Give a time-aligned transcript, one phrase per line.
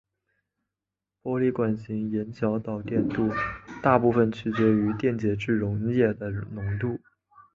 [1.21, 3.29] 玻璃管型盐桥导电度
[3.83, 6.99] 大部分取决于电解质溶液的浓度。